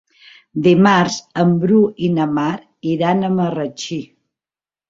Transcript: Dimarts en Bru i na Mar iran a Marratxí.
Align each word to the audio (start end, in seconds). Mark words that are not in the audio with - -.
Dimarts 0.67 1.17
en 1.43 1.51
Bru 1.65 1.81
i 2.07 2.11
na 2.15 2.27
Mar 2.39 2.49
iran 2.95 3.23
a 3.29 3.33
Marratxí. 3.37 4.01